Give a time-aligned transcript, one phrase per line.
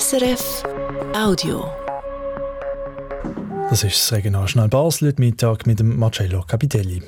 [0.00, 0.62] SRF
[1.14, 1.70] Audio.
[3.68, 7.02] Das ist das Regionaljournal Basel, heute Mittag mit dem Marcello Capitelli.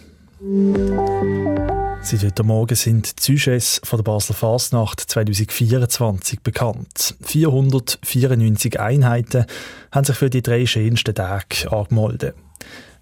[2.03, 7.15] Seit heute Morgen sind die Sujets von der Basler Fastnacht 2024 bekannt.
[7.23, 9.47] 494 Einheiten
[9.91, 12.35] haben sich für die drei schönsten Tage angemeldet.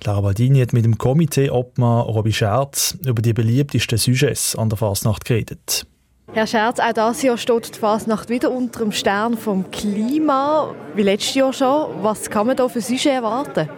[0.05, 4.79] Lara Baldini hat mit dem Komitee Obmann Robi Scherz über die beliebtesten Sujets an der
[4.79, 5.87] Fastnacht geredet.
[6.35, 11.03] Herr Scherz, auch dieses Jahr steht die Fasnacht wieder unter dem Stern vom Klima, wie
[11.03, 12.03] letztes Jahr schon.
[12.03, 13.68] Was kann man da für Sujet erwarten?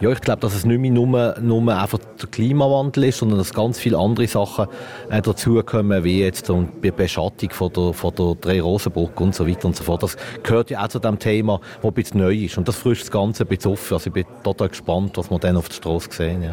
[0.00, 3.54] Ja, ich glaube, dass es nicht mehr nur, nur einfach der Klimawandel ist, sondern dass
[3.54, 4.66] ganz viele andere Sachen
[5.08, 9.74] äh, dazukommen, wie jetzt die Beschattung von der, von der Drei-Rosenburg und so weiter und
[9.74, 10.02] so fort.
[10.02, 12.58] Das gehört ja auch zu dem Thema, das ein bisschen neu ist.
[12.58, 13.92] Und das frischt das Ganze ein bisschen auf.
[13.92, 16.42] Also ich bin total gespannt, was wir dann auf der Straße sehen.
[16.42, 16.52] Ja.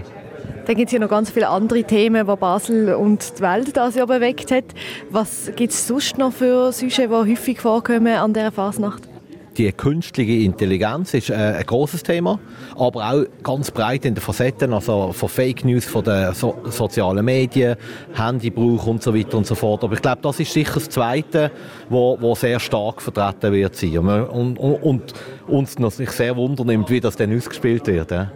[0.66, 3.96] Dann gibt es hier noch ganz viele andere Themen, die Basel und die Welt das
[3.96, 4.66] Jahr bewegt hat.
[5.10, 9.12] Was gibt es sonst noch für Sujets, die häufig vorkommen an dieser Fasnacht?
[9.58, 12.40] Die künstliche Intelligenz ist äh, ein großes Thema,
[12.77, 17.26] aber auch ganz breit in den Facetten, also von Fake News, von den so sozialen
[17.26, 17.76] Medien,
[18.13, 19.84] Handybrauch und so weiter und so fort.
[19.84, 21.52] Aber ich glaube, das ist sicher das Zweite,
[21.90, 25.13] wo, wo sehr stark vertreten wird sein und, und, und
[25.48, 28.12] uns natürlich sehr wundernimmt, wie das dann ausgespielt wird.
[28.12, 28.32] Ja.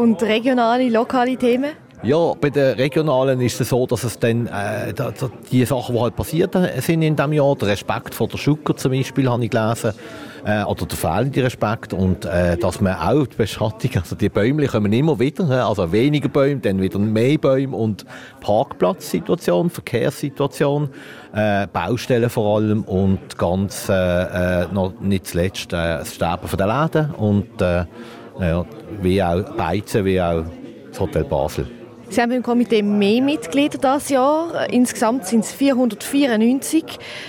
[0.00, 1.72] Und regionale, lokale Themen?
[2.02, 4.94] Ja, bei den regionalen ist es so, dass es dann äh,
[5.52, 8.92] die Sachen, die halt passiert sind in diesem Jahr, der Respekt vor der Schucker zum
[8.92, 9.92] Beispiel, habe ich gelesen,
[10.46, 11.92] äh, oder der fehlende Respekt.
[11.92, 16.30] Und äh, dass man auch die Beschattung, also die Bäume kommen immer wieder, also weniger
[16.30, 18.06] Bäume, dann wieder mehr Bäume und
[18.40, 20.88] Parkplatzsituation, Verkehrssituation,
[21.34, 26.66] äh, Baustellen vor allem und ganz äh, äh noch nicht zuletzt äh, das Sterben der
[26.66, 27.10] Läden.
[27.16, 27.84] Und äh,
[28.40, 28.64] ja,
[29.00, 30.44] wie auch Beizen, wie auch
[30.88, 31.66] das Hotel Basel.
[32.10, 34.68] Sie haben im Komitee mehr Mitglieder dieses Jahr.
[34.68, 36.84] Insgesamt sind es 494.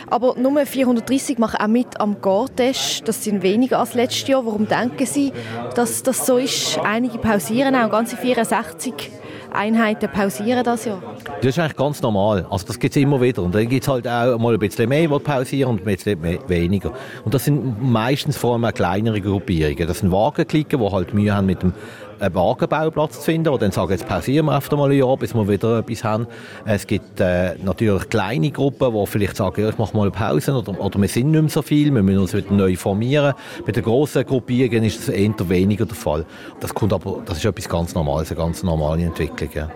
[0.09, 3.07] Aber nur 430 machen auch mit am Gortest.
[3.07, 4.43] Das sind weniger als letztes Jahr.
[4.43, 5.33] Warum denken Sie,
[5.75, 6.79] dass das so ist?
[6.83, 7.91] Einige pausieren auch.
[7.91, 9.20] Ganze 64
[9.51, 11.01] Einheiten pausieren das Jahr.
[11.41, 12.45] Das ist eigentlich ganz normal.
[12.49, 13.43] Also das gibt es immer wieder.
[13.43, 16.21] Und dann gibt es halt auch mal ein bisschen mehr, die pausieren und ein bisschen
[16.47, 16.91] weniger.
[17.23, 19.87] Und das sind meistens vor allem auch kleinere Gruppierungen.
[19.87, 21.73] Das sind Wagenklicken, die halt Mühe haben mit dem
[22.21, 25.33] einen Wagenbauplatz zu finden, oder dann sagen, jetzt pausieren wir einfach mal ein Jahr, bis
[25.33, 26.27] wir wieder etwas haben.
[26.65, 30.53] Es gibt äh, natürlich kleine Gruppen, die vielleicht sagen, ja, ich mache mal eine Pause
[30.53, 33.33] oder, oder wir sind nicht mehr so viel, wir müssen uns wieder neu formieren.
[33.65, 36.25] Bei den grossen Gruppierungen ist das eher weniger der Fall.
[36.59, 39.49] Das, kommt aber, das ist etwas ganz Normales, eine ganz normale Entwicklung.
[39.53, 39.69] Ja.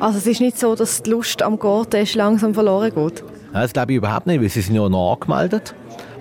[0.00, 3.24] Also es ist nicht so, dass die Lust am Garten langsam verloren geht?
[3.52, 5.74] Das glaube ich überhaupt nicht, weil sie sind ja noch angemeldet.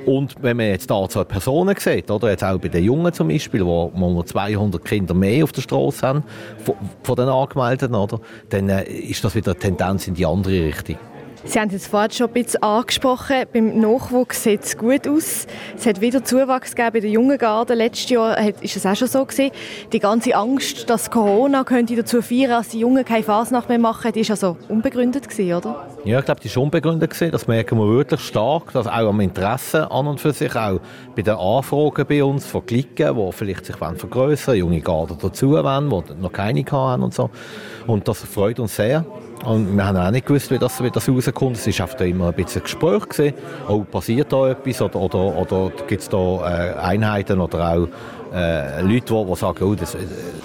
[0.06, 3.28] Und wenn man jetzt da zwei Personen sieht, oder jetzt auch bei den Jungen zum
[3.28, 6.24] Beispiel, wo, wir 200 Kinder mehr auf der Straße haben,
[6.64, 8.20] von, von den Angemeldeten, oder,
[8.50, 10.98] dann äh, ist das wieder eine Tendenz in die andere Richtung.
[11.44, 13.46] Sie haben es vorhin schon ein bisschen angesprochen.
[13.52, 15.48] Beim Nachwuchs sieht es gut aus.
[15.76, 17.78] Es hat wieder Zuwachs gegeben bei den jungen Garden.
[17.78, 19.52] Letztes Jahr ist es auch schon so gewesen.
[19.92, 24.12] Die ganze Angst, dass Corona könnte dazu führen, dass die Jungen keine Fasnacht mehr machen,
[24.12, 25.88] die ist also unbegründet gewesen, oder?
[26.06, 27.32] Ja, ich glaube, die ist unbegründet gewesen.
[27.32, 28.72] Das merken wir wirklich stark.
[28.74, 30.80] Dass auch am Interesse an und für sich, auch
[31.16, 35.90] bei den Anfragen bei uns von Klicken, die vielleicht sich vergrößern junge Garden dazu wollen,
[35.90, 37.32] die noch keine haben und so.
[37.88, 39.06] Und das freut uns sehr.
[39.44, 41.58] Und wir haben auch nicht gewusst, wie das, wie das rauskommt.
[41.58, 43.10] Es war oft immer ein bisschen Gespräch.
[43.10, 43.34] Gewesen.
[43.68, 44.82] Oh, passiert da etwas?
[44.82, 47.88] Oder, oder, oder gibt es da äh, Einheiten oder auch
[48.34, 49.98] äh, Leute, die, die sagen, oh, das,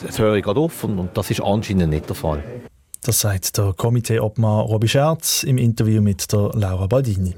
[0.05, 0.85] das höre ich gerade auf.
[0.85, 2.43] Und, und das ist anscheinend nicht der Fall.
[3.05, 7.35] Das sagt der Komiteeobmann Robi Scherz im Interview mit der Laura Baldini.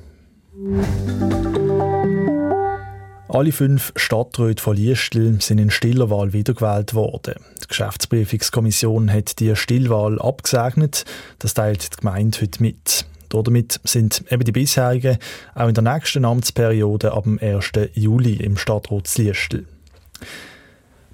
[3.38, 7.37] Alle fünf Stadträte von Liestel sind in stiller Wahl wiedergewählt worden.
[7.62, 11.04] Die Geschäftsprüfungskommission hat die Stillwahl abgesegnet.
[11.38, 13.06] Das teilt die Gemeinde heute mit.
[13.28, 15.19] Damit sind eben die bisherigen
[15.54, 17.71] auch in der nächsten Amtsperiode ab dem 1.
[17.94, 19.66] Juli im Stadtrat Liestel.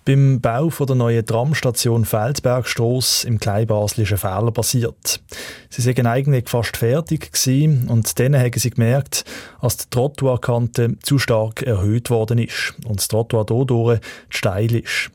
[0.06, 3.38] Beim Bau der neuen Tramstation Feldbergstrasse im
[4.12, 5.20] ein Fehler passiert.
[5.70, 9.24] Sie sind eigentlich fast fertig gewesen und dann haben sie gemerkt,
[9.62, 15.10] dass die Trottoirkante zu stark erhöht worden ist und das Trottoir dadurch steil ist.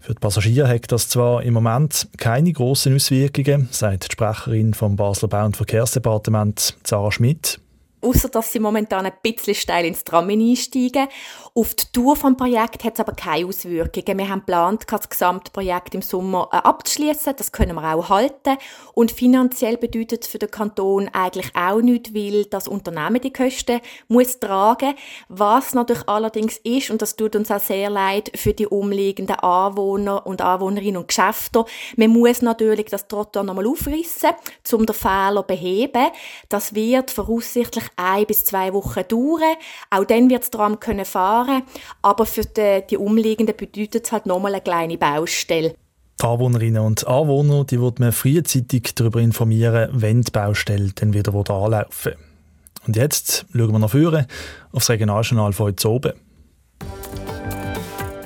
[0.00, 4.96] Für die Passagiere hat das zwar im Moment keine grossen Auswirkungen, sagt die Sprecherin vom
[4.96, 7.60] Basler Bau- und Verkehrsdepartement Sarah Schmidt
[8.04, 11.08] außer dass sie momentan ein bisschen steil ins Tram einsteigen.
[11.56, 14.18] Auf die Tour vom Projekt hat es aber keine Auswirkungen.
[14.18, 17.34] Wir haben geplant, das gesamte Projekt im Sommer äh, abzuschließen.
[17.36, 18.56] Das können wir auch halten.
[18.92, 23.80] Und finanziell bedeutet es für den Kanton eigentlich auch nicht, weil das Unternehmen die Kosten
[24.08, 24.94] muss tragen.
[25.28, 30.26] Was natürlich allerdings ist, und das tut uns auch sehr leid für die umliegenden Anwohner
[30.26, 31.64] und Anwohnerinnen und Geschäfte,
[31.96, 34.30] man muss natürlich das Trottoir nochmal aufrissen,
[34.72, 36.08] um den Fehler zu beheben.
[36.48, 39.56] Das wird voraussichtlich ein bis zwei Wochen dauern.
[39.90, 41.62] Auch dann wird das Tram können fahren,
[42.02, 45.74] aber für die, die Umliegenden bedeutet es halt nochmal eine kleine Baustelle.
[46.20, 51.34] Die Anwohnerinnen und Anwohner die wird man frühzeitig darüber informieren, wenn die Baustelle dann wieder
[51.34, 52.14] anlaufen
[52.86, 54.26] Und jetzt schauen wir nach vorne
[54.72, 56.12] aufs Regionaljournal von heute oben.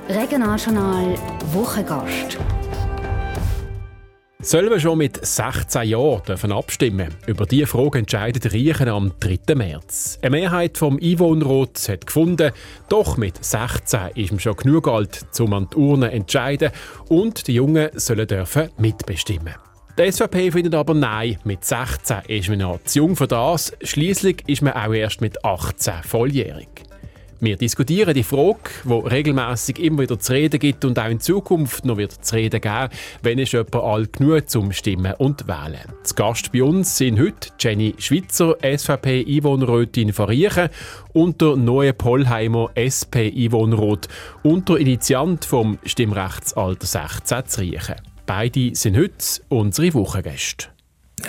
[0.09, 1.15] Regionaljournal
[1.53, 2.39] Wochengast.
[4.41, 7.13] Sollen wir schon mit 16 Jahren dürfen abstimmen?
[7.27, 9.57] Über diese Frage entscheidet die Riechen am 3.
[9.57, 10.17] März.
[10.23, 12.53] Eine Mehrheit vom Einwohnerrat hat gefunden,
[12.89, 16.71] doch mit 16 ist man schon genug alt, um an die Urne entscheiden
[17.09, 19.57] und die Jungen sollen dürfen mitbestimmen.
[19.99, 23.73] Die SVP findet aber nein, mit 16 ist man noch zu jung für das.
[23.83, 26.88] Schließlich ist man auch erst mit 18 volljährig.
[27.41, 31.85] Wir diskutieren die Frage, die regelmäßig immer wieder zu reden gibt und auch in Zukunft
[31.85, 32.89] noch wird zu reden geben,
[33.23, 35.93] wenn es jemand alt genug zum Stimmen und Wählen.
[36.03, 40.69] Zu Gast bei uns sind heute Jenny Schwitzer, SVP-Einwohnerrätin von Riechen
[41.13, 44.09] und der neue Pollheimer SP-Einwohnerrat
[44.43, 47.97] und der Initiant vom Stimmrechtsalter 16 zu Riechen.
[48.27, 50.67] Beide sind heute unsere Wochengäste.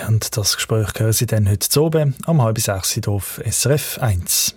[0.08, 4.56] Und das Gespräch hören Sie dann heute oben am halb sechs auf SRF 1.